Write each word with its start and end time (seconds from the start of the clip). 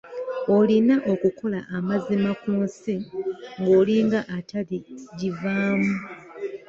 Olina 0.57 0.95
okukola 1.11 1.59
amazima 1.77 2.29
ku 2.41 2.51
nsi 2.63 2.93
ng'olinga 3.59 4.19
ataligivaamu. 4.37 5.93